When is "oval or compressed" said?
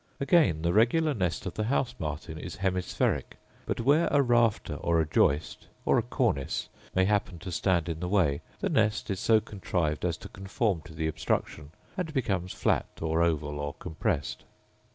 13.21-14.43